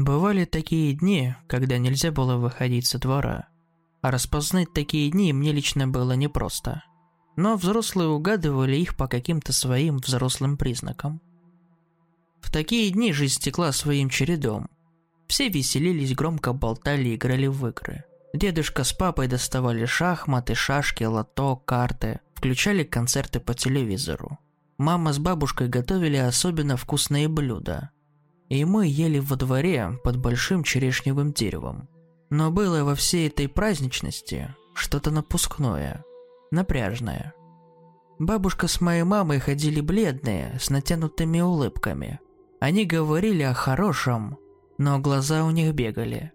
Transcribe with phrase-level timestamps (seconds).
[0.00, 3.48] Бывали такие дни, когда нельзя было выходить со двора.
[4.00, 6.82] А распознать такие дни мне лично было непросто.
[7.36, 11.20] Но взрослые угадывали их по каким-то своим взрослым признакам.
[12.40, 14.70] В такие дни жизнь стекла своим чередом.
[15.28, 18.04] Все веселились, громко болтали играли в игры.
[18.32, 24.38] Дедушка с папой доставали шахматы, шашки, лото, карты, включали концерты по телевизору.
[24.78, 27.90] Мама с бабушкой готовили особенно вкусные блюда.
[28.50, 31.88] И мы ели во дворе под большим черешневым деревом.
[32.28, 36.04] Но было во всей этой праздничности что-то напускное,
[36.50, 37.32] напряжное.
[38.18, 42.20] Бабушка с моей мамой ходили бледные, с натянутыми улыбками.
[42.60, 44.36] Они говорили о хорошем,
[44.78, 46.32] но глаза у них бегали.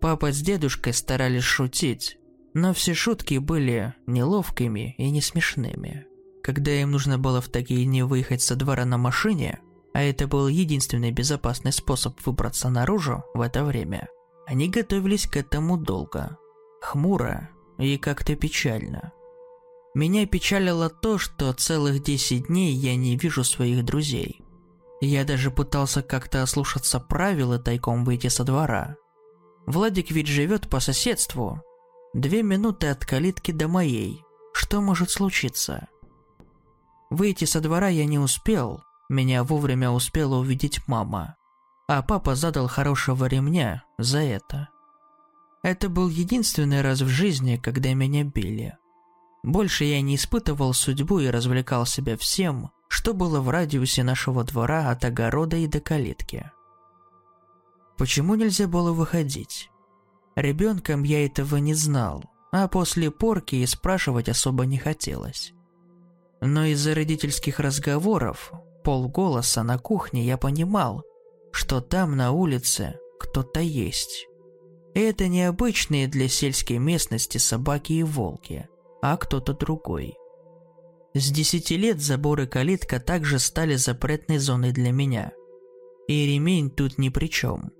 [0.00, 2.18] Папа с дедушкой старались шутить,
[2.54, 6.06] но все шутки были неловкими и не смешными.
[6.42, 9.58] Когда им нужно было в такие дни выехать со двора на машине,
[9.96, 14.10] а это был единственный безопасный способ выбраться наружу в это время,
[14.46, 16.36] они готовились к этому долго,
[16.82, 19.14] хмуро и как-то печально.
[19.94, 24.42] Меня печалило то, что целых 10 дней я не вижу своих друзей.
[25.00, 28.96] Я даже пытался как-то ослушаться правил и тайком выйти со двора.
[29.64, 31.62] Владик ведь живет по соседству.
[32.12, 34.22] Две минуты от калитки до моей.
[34.52, 35.88] Что может случиться?
[37.08, 38.82] Выйти со двора я не успел.
[39.08, 41.36] Меня вовремя успела увидеть мама.
[41.88, 44.68] А папа задал хорошего ремня за это.
[45.62, 48.76] Это был единственный раз в жизни, когда меня били.
[49.44, 54.90] Больше я не испытывал судьбу и развлекал себя всем, что было в радиусе нашего двора
[54.90, 56.50] от огорода и до калитки.
[57.96, 59.70] Почему нельзя было выходить?
[60.34, 65.52] Ребенком я этого не знал, а после порки и спрашивать особо не хотелось.
[66.40, 68.52] Но из-за родительских разговоров,
[68.86, 71.02] полголоса на кухне я понимал,
[71.50, 74.28] что там на улице кто-то есть.
[74.94, 78.68] И это необычные для сельской местности собаки и волки,
[79.02, 80.14] а кто-то другой.
[81.14, 85.32] С десяти лет заборы калитка также стали запретной зоной для меня.
[86.06, 87.72] И ремень тут ни при чем.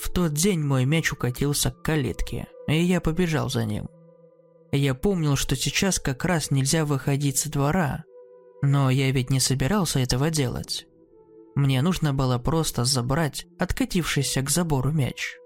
[0.00, 3.88] В тот день мой мяч укатился к калитке, и я побежал за ним.
[4.72, 8.02] Я помнил, что сейчас как раз нельзя выходить со двора,
[8.62, 10.86] но я ведь не собирался этого делать.
[11.54, 15.36] Мне нужно было просто забрать откатившийся к забору мяч.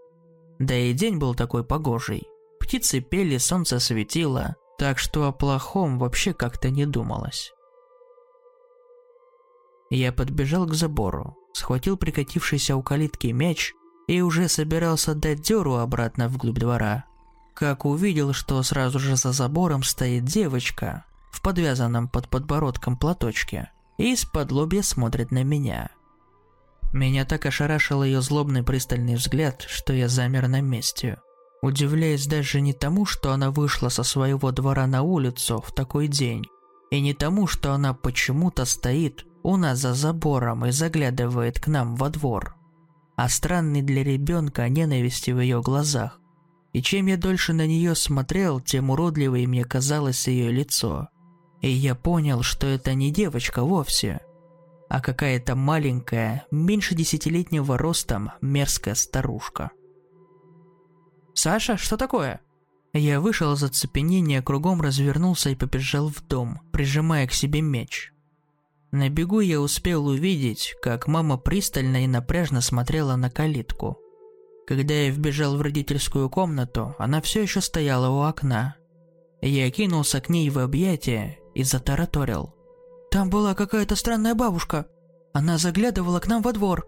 [0.58, 2.24] Да и день был такой погожий.
[2.60, 7.52] Птицы пели, солнце светило, так что о плохом вообще как-то не думалось.
[9.90, 13.72] Я подбежал к забору, схватил прикатившийся у калитки мяч
[14.08, 17.04] и уже собирался дать дёру обратно вглубь двора,
[17.54, 21.04] как увидел, что сразу же за забором стоит девочка
[21.34, 25.90] в подвязанном под подбородком платочке и из-под лобья смотрит на меня.
[26.92, 31.18] Меня так ошарашил ее злобный пристальный взгляд, что я замер на месте,
[31.62, 36.44] удивляясь даже не тому, что она вышла со своего двора на улицу в такой день,
[36.90, 41.96] и не тому, что она почему-то стоит у нас за забором и заглядывает к нам
[41.96, 42.54] во двор
[43.16, 46.20] а странной для ребенка ненависти в ее глазах.
[46.72, 51.08] И чем я дольше на нее смотрел, тем уродливее мне казалось ее лицо.
[51.64, 54.20] И я понял, что это не девочка вовсе,
[54.90, 59.70] а какая-то маленькая, меньше десятилетнего ростом, мерзкая старушка.
[61.32, 62.42] «Саша, что такое?»
[62.92, 68.12] Я вышел из оцепенения, кругом развернулся и побежал в дом, прижимая к себе меч.
[68.92, 73.96] На бегу я успел увидеть, как мама пристально и напряжно смотрела на калитку.
[74.66, 78.76] Когда я вбежал в родительскую комнату, она все еще стояла у окна.
[79.46, 82.54] Я кинулся к ней в объятия и затараторил.
[83.10, 84.86] «Там была какая-то странная бабушка.
[85.34, 86.86] Она заглядывала к нам во двор».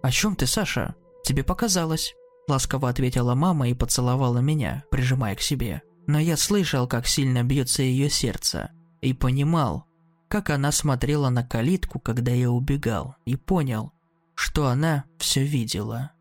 [0.00, 0.94] «О чем ты, Саша?
[1.24, 2.14] Тебе показалось?»
[2.46, 5.82] Ласково ответила мама и поцеловала меня, прижимая к себе.
[6.06, 9.86] Но я слышал, как сильно бьется ее сердце, и понимал,
[10.28, 13.92] как она смотрела на калитку, когда я убегал, и понял,
[14.36, 16.12] что она все видела.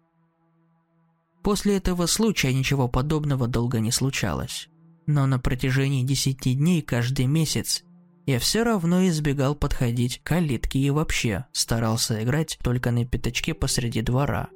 [1.43, 4.68] После этого случая ничего подобного долго не случалось.
[5.09, 7.83] Но на протяжении десяти дней каждый месяц
[8.27, 14.03] я все равно избегал подходить к калитке и вообще старался играть только на пятачке посреди
[14.03, 14.49] двора.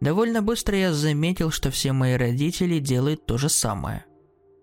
[0.00, 4.04] Довольно быстро я заметил, что все мои родители делают то же самое.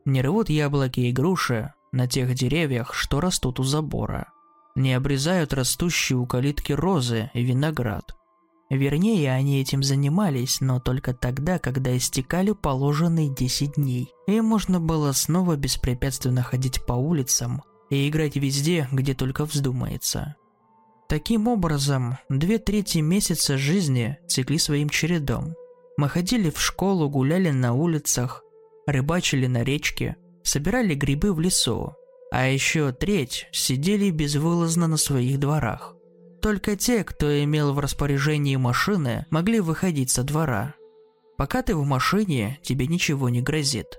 [0.06, 4.32] Не рвут яблоки и груши, на тех деревьях, что растут у забора.
[4.76, 8.16] Не обрезают растущие у калитки розы и виноград.
[8.70, 14.12] Вернее, они этим занимались, но только тогда, когда истекали положенные 10 дней.
[14.28, 20.36] И можно было снова беспрепятственно ходить по улицам и играть везде, где только вздумается.
[21.08, 25.54] Таким образом, две трети месяца жизни текли своим чередом.
[25.98, 28.44] Мы ходили в школу, гуляли на улицах,
[28.88, 31.94] рыбачили на речке, собирали грибы в лесу,
[32.32, 35.95] а еще треть сидели безвылазно на своих дворах.
[36.46, 40.76] Только те, кто имел в распоряжении машины, могли выходить со двора.
[41.40, 43.98] Пока ты в машине, тебе ничего не грозит.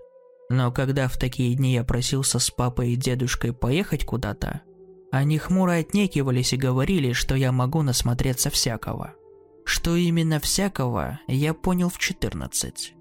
[0.48, 4.60] Но когда в такие дни я просился с папой и дедушкой поехать куда-то,
[5.10, 9.14] они хмуро отнекивались и говорили, что я могу насмотреться всякого.
[9.64, 12.94] Что именно всякого, я понял в 14.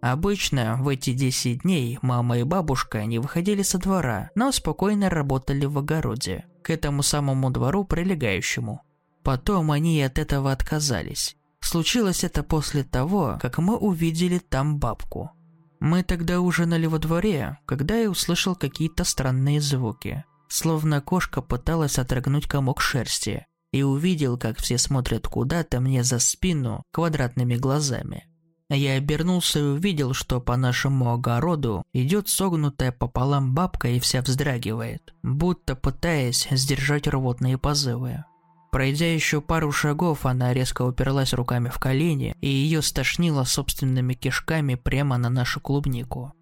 [0.00, 5.66] Обычно в эти 10 дней мама и бабушка не выходили со двора, но спокойно работали
[5.66, 8.82] в огороде, к этому самому двору прилегающему.
[9.22, 11.36] Потом они от этого отказались.
[11.60, 15.30] Случилось это после того, как мы увидели там бабку.
[15.78, 20.24] Мы тогда ужинали во дворе, когда я услышал какие-то странные звуки.
[20.48, 23.46] Словно кошка пыталась отрыгнуть комок шерсти.
[23.72, 28.26] И увидел, как все смотрят куда-то мне за спину квадратными глазами.
[28.68, 35.14] Я обернулся и увидел, что по нашему огороду идет согнутая пополам бабка и вся вздрагивает,
[35.22, 38.24] будто пытаясь сдержать рвотные позывы.
[38.72, 44.74] Пройдя еще пару шагов, она резко уперлась руками в колени, и ее стошнило собственными кишками
[44.74, 46.32] прямо на нашу клубнику.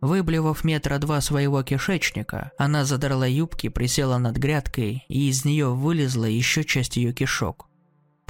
[0.00, 6.24] Выблевав метра два своего кишечника, она задрала юбки, присела над грядкой, и из нее вылезла
[6.24, 7.69] еще часть ее кишок.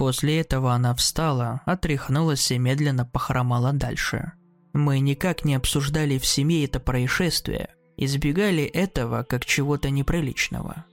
[0.01, 4.33] После этого она встала, отряхнулась и медленно похромала дальше.
[4.73, 10.87] Мы никак не обсуждали в семье это происшествие, избегали этого как чего-то неприличного.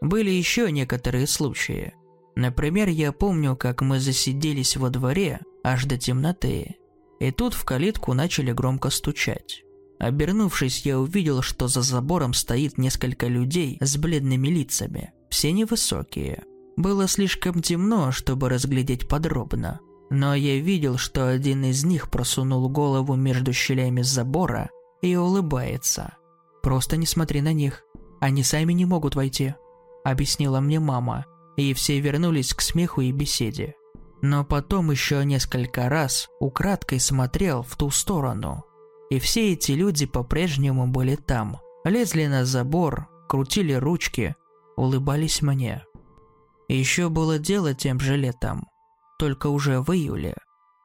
[0.00, 1.94] Были еще некоторые случаи.
[2.36, 6.76] Например, я помню, как мы засиделись во дворе аж до темноты,
[7.18, 9.64] и тут в калитку начали громко стучать.
[9.98, 16.44] Обернувшись, я увидел, что за забором стоит несколько людей с бледными лицами, все невысокие.
[16.78, 19.80] Было слишком темно, чтобы разглядеть подробно,
[20.10, 24.70] но я видел, что один из них просунул голову между щелями забора
[25.02, 26.14] и улыбается.
[26.62, 27.82] «Просто не смотри на них,
[28.20, 29.56] они сами не могут войти»,–
[30.04, 31.26] объяснила мне мама,
[31.56, 33.74] и все вернулись к смеху и беседе.
[34.22, 38.62] Но потом еще несколько раз украдкой смотрел в ту сторону.
[39.10, 41.58] И все эти люди по-прежнему были там.
[41.82, 44.36] Лезли на забор, крутили ручки,
[44.76, 45.84] улыбались мне.
[46.68, 48.68] Еще было дело тем же летом,
[49.18, 50.36] только уже в июле.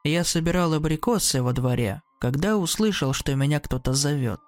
[0.04, 4.40] Я собирал абрикосы во дворе, когда услышал, что меня кто-то зовет.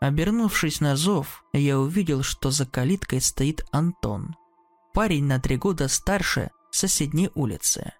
[0.00, 4.36] Обернувшись на зов, я увидел, что за калиткой стоит Антон.
[4.92, 7.92] Парень на три года старше соседней улицы.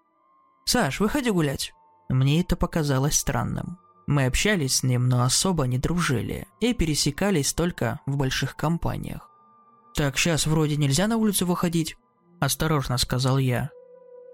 [0.66, 1.72] «Саш, выходи гулять!»
[2.10, 3.78] Мне это показалось странным.
[4.06, 9.30] Мы общались с ним, но особо не дружили и пересекались только в больших компаниях.
[9.94, 11.96] «Так, сейчас вроде нельзя на улицу выходить»,–
[12.44, 13.70] осторожно сказал я.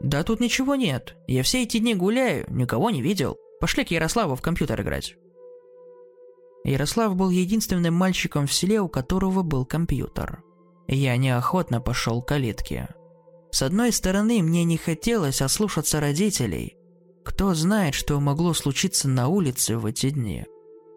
[0.00, 1.16] «Да тут ничего нет.
[1.26, 3.36] Я все эти дни гуляю, никого не видел.
[3.60, 5.16] Пошли к Ярославу в компьютер играть».
[6.64, 10.42] Ярослав был единственным мальчиком в селе, у которого был компьютер.
[10.86, 12.88] Я неохотно пошел к калитке.
[13.50, 16.76] С одной стороны, мне не хотелось ослушаться родителей.
[17.24, 20.44] Кто знает, что могло случиться на улице в эти дни.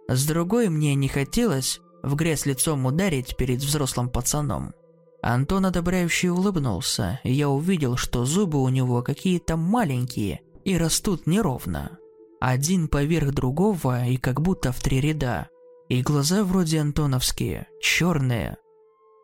[0.07, 4.73] С другой, мне не хотелось в грязь лицом ударить перед взрослым пацаном.
[5.23, 11.97] Антон одобряюще улыбнулся, и я увидел, что зубы у него какие-то маленькие и растут неровно.
[12.41, 15.47] Один поверх другого и как будто в три ряда.
[15.87, 18.57] И глаза вроде антоновские, черные,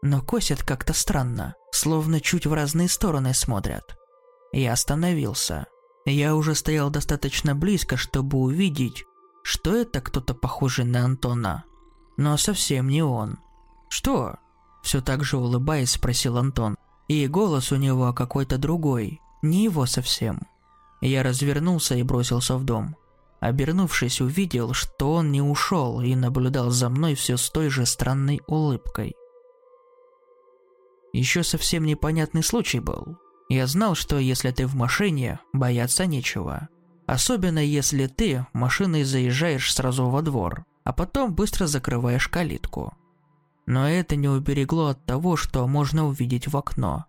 [0.01, 3.97] но косят как-то странно, словно чуть в разные стороны смотрят.
[4.53, 5.67] Я остановился.
[6.05, 9.03] Я уже стоял достаточно близко, чтобы увидеть,
[9.43, 11.65] что это кто-то похожий на Антона.
[12.15, 13.37] Но совсем не он.
[13.89, 14.37] «Что?»
[14.81, 16.77] Все так же улыбаясь, спросил Антон.
[17.07, 20.41] И голос у него какой-то другой, не его совсем.
[21.01, 22.95] Я развернулся и бросился в дом.
[23.39, 28.41] Обернувшись, увидел, что он не ушел и наблюдал за мной все с той же странной
[28.47, 29.15] улыбкой.
[31.13, 33.17] Еще совсем непонятный случай был.
[33.47, 36.67] Я знал, что если ты в машине, бояться нечего.
[37.07, 42.93] Особенно если ты машиной заезжаешь сразу во двор, а потом быстро закрываешь калитку.
[43.69, 47.05] Но это не уберегло от того, что можно увидеть в окно.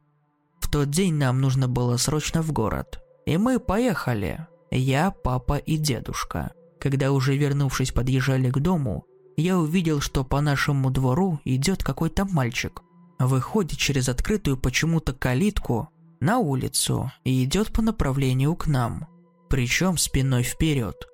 [0.60, 3.00] В тот день нам нужно было срочно в город.
[3.24, 4.46] И мы поехали.
[4.70, 6.52] Я, папа и дедушка.
[6.78, 9.06] Когда уже вернувшись подъезжали к дому,
[9.38, 12.82] я увидел, что по нашему двору идет какой-то мальчик.
[13.18, 15.88] Выходит через открытую почему-то калитку
[16.20, 19.08] на улицу и идет по направлению к нам.
[19.48, 21.08] Причем спиной вперед.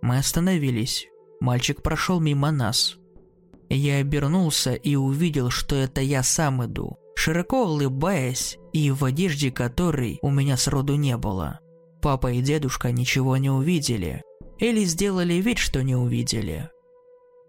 [0.00, 1.08] Мы остановились.
[1.40, 2.98] Мальчик прошел мимо нас.
[3.68, 10.18] Я обернулся и увидел, что это я сам иду, широко улыбаясь и в одежде которой
[10.22, 11.60] у меня сроду не было.
[12.02, 14.22] Папа и дедушка ничего не увидели,
[14.58, 16.68] или сделали вид, что не увидели.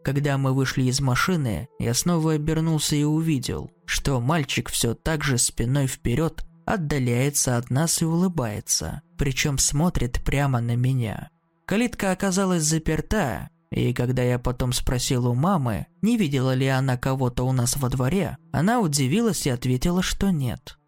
[0.04, 5.38] Когда мы вышли из машины, я снова обернулся и увидел, что мальчик все так же
[5.38, 11.30] спиной вперед отдаляется от нас и улыбается, причем смотрит прямо на меня.
[11.66, 17.44] Калитка оказалась заперта, и когда я потом спросил у мамы, не видела ли она кого-то
[17.44, 20.80] у нас во дворе, она удивилась и ответила, что нет.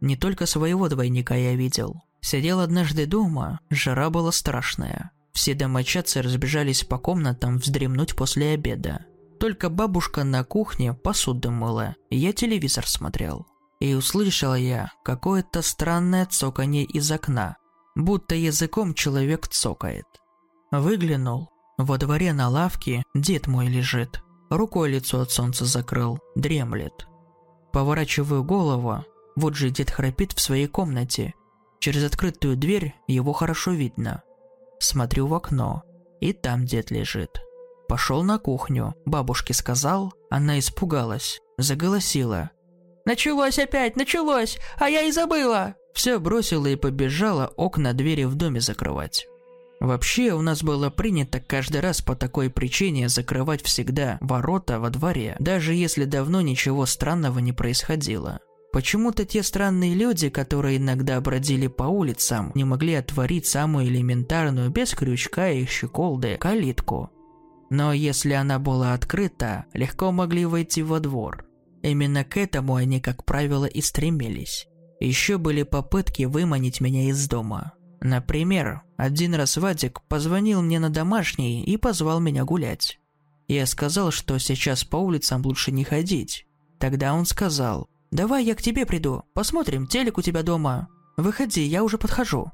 [0.00, 2.02] Не только своего двойника я видел.
[2.22, 5.10] Сидел однажды дома, жара была страшная.
[5.34, 9.04] Все домочадцы разбежались по комнатам вздремнуть после обеда.
[9.38, 13.46] Только бабушка на кухне посуду мыла, и я телевизор смотрел.
[13.80, 17.58] И услышал я какое-то странное цоканье из окна,
[17.94, 20.06] будто языком человек цокает.
[20.70, 21.50] Выглянул.
[21.82, 24.22] Во дворе на лавке дед мой лежит.
[24.50, 27.06] Рукой лицо от солнца закрыл, дремлет.
[27.72, 29.02] Поворачиваю голову,
[29.34, 31.32] вот же дед храпит в своей комнате.
[31.78, 34.22] Через открытую дверь его хорошо видно.
[34.78, 35.82] Смотрю в окно,
[36.20, 37.40] и там дед лежит.
[37.88, 42.50] Пошел на кухню, бабушке сказал, она испугалась, заголосила.
[43.06, 48.60] «Началось опять, началось, а я и забыла!» Все бросила и побежала окна двери в доме
[48.60, 49.26] закрывать.
[49.80, 55.36] Вообще, у нас было принято каждый раз по такой причине закрывать всегда ворота во дворе,
[55.40, 58.40] даже если давно ничего странного не происходило.
[58.72, 64.94] Почему-то те странные люди, которые иногда бродили по улицам, не могли отворить самую элементарную, без
[64.94, 67.10] крючка и щеколды, калитку.
[67.70, 71.46] Но если она была открыта, легко могли войти во двор.
[71.82, 74.68] Именно к этому они, как правило, и стремились.
[75.00, 77.72] Еще были попытки выманить меня из дома.
[78.00, 83.00] Например, один раз Вадик позвонил мне на домашний и позвал меня гулять.
[83.48, 86.46] Я сказал, что сейчас по улицам лучше не ходить.
[86.78, 90.88] Тогда он сказал, «Давай я к тебе приду, посмотрим, телек у тебя дома.
[91.16, 92.52] Выходи, я уже подхожу».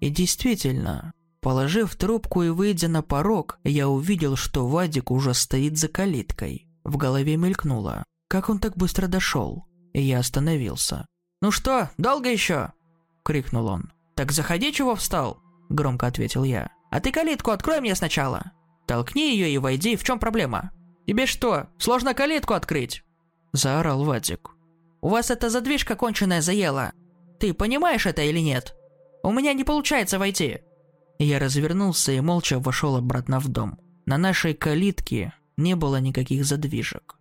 [0.00, 5.88] И действительно, положив трубку и выйдя на порог, я увидел, что Вадик уже стоит за
[5.88, 6.68] калиткой.
[6.84, 9.66] В голове мелькнуло, как он так быстро дошел.
[9.92, 11.04] И я остановился.
[11.42, 12.72] «Ну что, долго еще?»–
[13.24, 13.92] крикнул он.
[14.14, 15.41] «Так заходи, чего встал?»–
[15.72, 16.70] громко ответил я.
[16.90, 18.52] «А ты калитку открой мне сначала.
[18.86, 20.70] Толкни ее и войди, в чем проблема?»
[21.06, 23.04] «Тебе что, сложно калитку открыть?»–
[23.52, 24.52] заорал Вадик.
[25.02, 26.92] У вас эта задвижка конченая заела.
[27.40, 28.76] Ты понимаешь это или нет?
[29.24, 30.60] У меня не получается войти».
[31.18, 33.78] Я развернулся и молча вошел обратно в дом.
[34.06, 37.16] На нашей калитке не было никаких задвижек.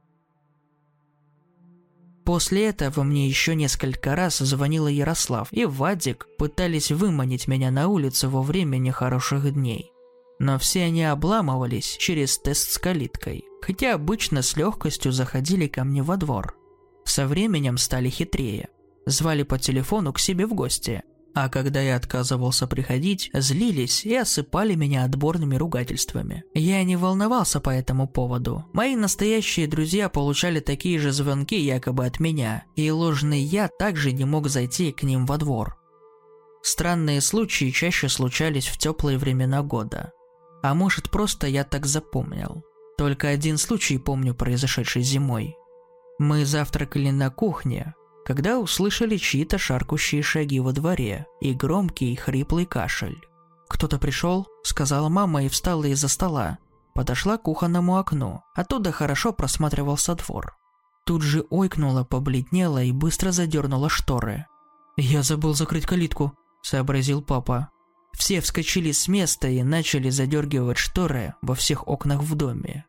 [2.32, 8.30] После этого мне еще несколько раз звонила Ярослав и Вадик пытались выманить меня на улицу
[8.30, 9.92] во время нехороших дней.
[10.40, 16.04] Но все они обламывались через тест с калиткой, хотя обычно с легкостью заходили ко мне
[16.04, 16.56] во двор.
[17.04, 18.70] Со временем стали хитрее.
[19.06, 21.04] Звали по телефону к себе в гости.
[21.34, 26.44] А когда я отказывался приходить, злились и осыпали меня отборными ругательствами.
[26.54, 28.66] Я не волновался по этому поводу.
[28.74, 34.26] Мои настоящие друзья получали такие же звонки якобы от меня, и ложный я также не
[34.26, 35.78] мог зайти к ним во двор.
[36.64, 40.12] Странные случаи чаще случались в теплые времена года.
[40.62, 42.64] А может просто я так запомнил.
[42.98, 45.56] Только один случай помню произошедший зимой.
[46.20, 53.20] Мы завтракали на кухне, когда услышали чьи-то шаркущие шаги во дворе и громкий хриплый кашель.
[53.68, 56.58] «Кто-то пришел?»– сказала мама и встала из-за стола.
[56.94, 60.56] Подошла к кухонному окну, оттуда хорошо просматривался двор.
[61.06, 64.46] Тут же ойкнула, побледнела и быстро задернула шторы.
[64.98, 67.70] «Я забыл закрыть калитку»,– сообразил папа.
[68.14, 72.86] Все вскочили с места и начали задергивать шторы во всех окнах в доме.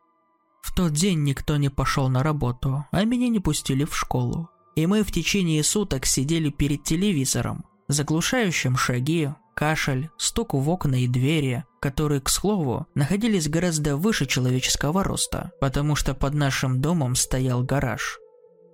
[0.61, 4.49] В тот день никто не пошел на работу, а меня не пустили в школу.
[4.75, 11.07] И мы в течение суток сидели перед телевизором, заглушающим шаги, кашель, стук в окна и
[11.07, 17.63] двери, которые, к слову, находились гораздо выше человеческого роста, потому что под нашим домом стоял
[17.63, 18.17] гараж.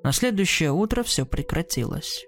[0.04, 2.26] На следующее утро все прекратилось.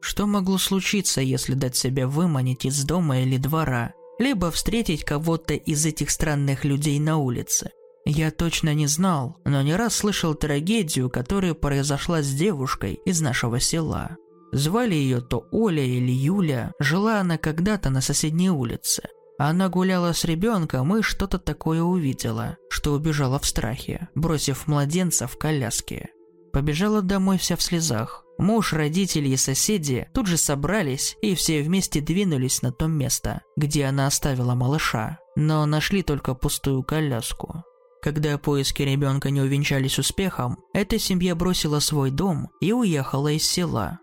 [0.00, 5.84] Что могло случиться, если дать себя выманить из дома или двора, либо встретить кого-то из
[5.86, 7.70] этих странных людей на улице–
[8.04, 13.60] я точно не знал, но не раз слышал трагедию, которая произошла с девушкой из нашего
[13.60, 14.16] села.
[14.52, 19.02] Звали ее то Оля или Юля, жила она когда-то на соседней улице.
[19.38, 25.36] Она гуляла с ребенком и что-то такое увидела, что убежала в страхе, бросив младенца в
[25.38, 26.10] коляске.
[26.52, 28.24] Побежала домой вся в слезах.
[28.38, 33.86] Муж, родители и соседи тут же собрались и все вместе двинулись на то место, где
[33.86, 37.64] она оставила малыша, но нашли только пустую коляску.
[38.04, 43.98] Когда поиски ребенка не увенчались успехом, эта семья бросила свой дом и уехала из села.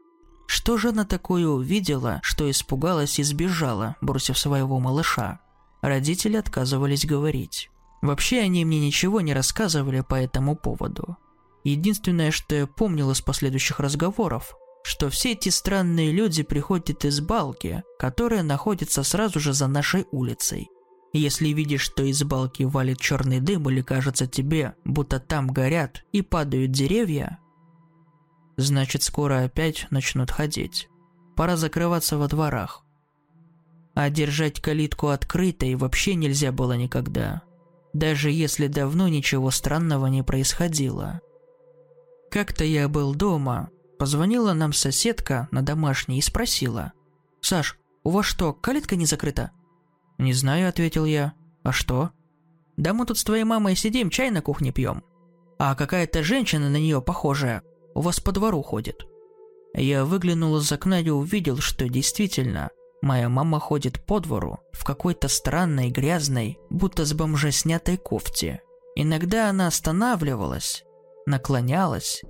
[0.48, 5.39] Что же она такое увидела, что испугалась и сбежала, бросив своего малыша?
[5.84, 7.70] Родители отказывались говорить.
[8.01, 11.17] Вообще они мне ничего не рассказывали по этому поводу.
[11.63, 17.84] Единственное, что я помнил из последующих разговоров, что все эти странные люди приходят из балки,
[18.00, 20.71] которая находится сразу же за нашей улицей.
[21.13, 26.22] Если видишь, что из балки валит черный дым или кажется тебе, будто там горят и
[26.22, 27.39] падают деревья,
[28.56, 30.88] значит скоро опять начнут ходить.
[31.36, 32.86] Пора закрываться во дворах.
[33.94, 37.41] А держать калитку открытой вообще нельзя было никогда,
[37.94, 41.20] даже если давно ничего странного не происходило.
[42.30, 46.94] Как-то я был дома, позвонила нам соседка на домашний и спросила.
[47.41, 49.51] «Саш, у вас что, калитка не закрыта?»
[50.22, 51.34] «Не знаю»,— ответил я.
[51.63, 52.12] «А что?»
[52.78, 55.04] «Да мы тут с твоей мамой сидим, чай на кухне пьем.
[55.58, 57.63] А какая-то женщина на нее похожая
[57.96, 59.08] у вас по двору ходит».
[59.74, 62.70] Я выглянул из окна и увидел, что действительно,
[63.01, 68.62] моя мама ходит по двору в какой-то странной, грязной, будто с бомжа снятой кофте.
[68.96, 70.84] Иногда она останавливалась,
[71.25, 72.22] наклонялась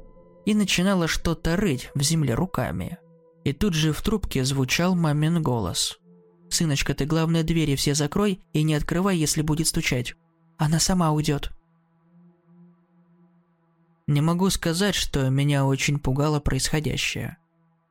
[0.46, 3.00] и начинала что-то рыть в земле руками.
[3.44, 6.00] И тут же в трубке звучал мамин голос.
[6.52, 10.16] «Сыночка, ты главное двери все закрой и не открывай, если будет стучать.
[10.58, 11.52] Она сама уйдет».
[14.06, 17.38] Не могу сказать, что меня очень пугало происходящее.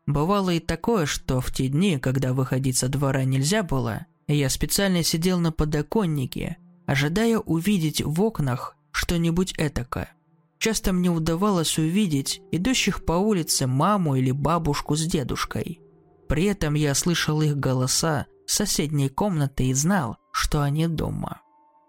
[0.06, 5.02] Бывало и такое, что в те дни, когда выходить со двора нельзя было, я специально
[5.02, 10.12] сидел на подоконнике, ожидая увидеть в окнах что-нибудь этакое.
[10.58, 15.80] Часто мне удавалось увидеть идущих по улице маму или бабушку с дедушкой.
[16.28, 21.40] При этом я слышал их голоса соседней комнаты и знал, что они дома.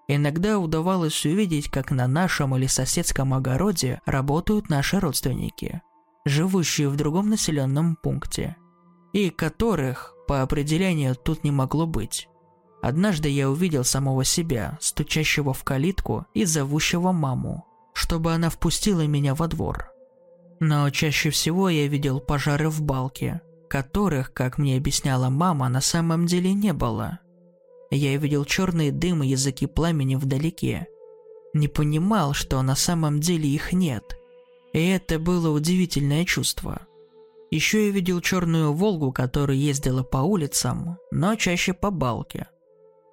[0.08, 5.82] Иногда удавалось увидеть, как на нашем или соседском огороде работают наши родственники,
[6.26, 8.58] живущие в другом населенном пункте,
[9.14, 12.28] и которых, по определению, тут не могло быть.
[12.82, 19.36] Однажды я увидел самого себя, стучащего в калитку и зовущего маму чтобы она впустила меня
[19.36, 19.92] во двор.
[20.60, 26.26] Но чаще всего я видел пожары в балке, которых, как мне объясняла мама, на самом
[26.26, 27.20] деле не было.
[27.90, 30.88] Я видел черные дым и языки пламени вдалеке.
[31.54, 34.18] Не понимал, что на самом деле их нет.
[34.74, 36.82] И это было удивительное чувство.
[37.50, 42.48] Еще я видел черную «Волгу», которая ездила по улицам, но чаще по балке.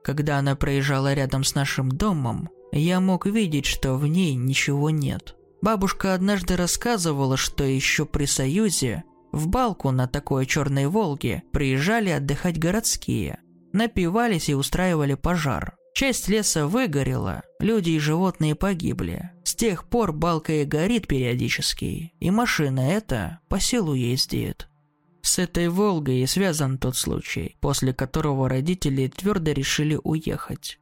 [0.03, 5.37] Когда она проезжала рядом с нашим домом, я мог видеть, что в ней ничего нет.
[5.62, 12.59] Бабушка однажды рассказывала, что еще при Союзе в Балку на такой черной Волге приезжали отдыхать
[12.59, 13.41] городские.
[13.73, 15.77] Напивались и устраивали пожар.
[15.95, 19.31] Часть леса выгорела, люди и животные погибли.
[19.45, 24.69] С тех пор Балка и горит периодически, и машина эта по селу ездит.
[25.23, 30.79] С этой Волгой и связан тот случай, после которого родители твердо решили уехать.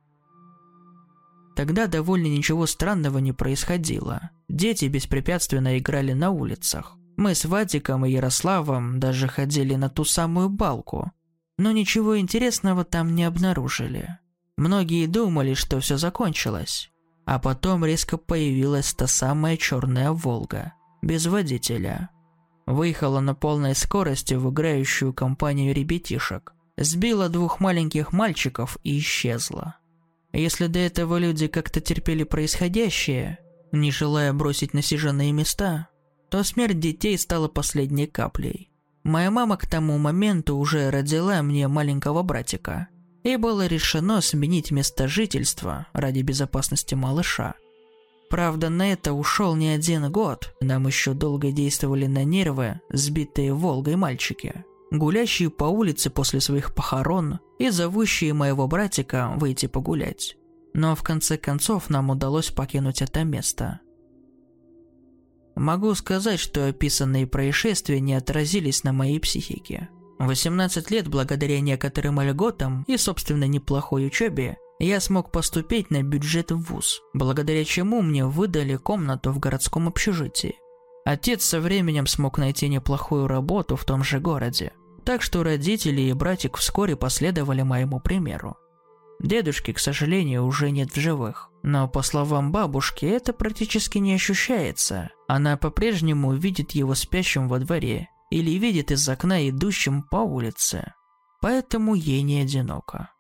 [1.57, 4.31] Тогда довольно ничего странного не происходило.
[4.49, 6.96] Дети беспрепятственно играли на улицах.
[7.17, 11.13] Мы с Вадиком и Ярославом даже ходили на ту самую балку.
[11.59, 14.19] Но ничего интересного там не обнаружили.
[14.59, 16.91] Многие думали, что все закончилось.
[17.25, 22.11] А потом резко появилась та самая черная «Волга», без водителя.
[22.67, 29.77] Выехала на полной скорости в играющую компанию ребятишек, сбила двух маленьких мальчиков и исчезла.
[30.33, 33.39] Если до этого люди как-то терпели происходящее,
[33.73, 35.89] не желая бросить насиженные места,
[36.37, 38.71] то смерть детей стала последней каплей.
[39.05, 42.89] Моя мама к тому моменту уже родила мне маленького братика,
[43.23, 47.55] и было решено сменить место жительства ради безопасности малыша.
[48.29, 53.97] Правда, на это ушел не один год, нам еще долго действовали на нервы сбитые Волгой
[53.97, 60.37] мальчики гулящие по улице после своих похорон и зовущие моего братика выйти погулять.
[60.75, 63.81] Но в конце концов нам удалось покинуть это место.
[65.57, 69.89] Могу сказать, что описанные происшествия не отразились на моей психике.
[70.19, 76.59] 18 лет благодаря некоторым льготам и, собственно, неплохой учебе, я смог поступить на бюджет в
[76.59, 80.57] ВУЗ, благодаря чему мне выдали комнату в городском общежитии.
[81.07, 84.73] Отец со временем смог найти неплохую работу в том же городе,
[85.05, 88.57] так что родители и братик вскоре последовали моему примеру.
[89.21, 91.51] Дедушки, к сожалению, уже нет в живых.
[91.63, 95.11] Но, по словам бабушки, это практически не ощущается.
[95.27, 100.93] Она по-прежнему видит его спящим во дворе или видит из окна идущим по улице.
[101.41, 103.11] Поэтому ей не одиноко.